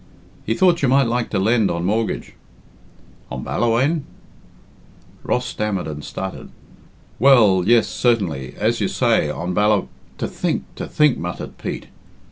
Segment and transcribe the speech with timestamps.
[0.47, 2.33] "He thought you might like to lend on mortgage."
[3.29, 4.01] "On Ballawhaine?"
[5.21, 6.49] Ross stammered and stuttered,
[7.19, 9.83] "Well, yes, certainly, as you say, on Balla"
[10.17, 11.85] "To think, to think," muttered Pete.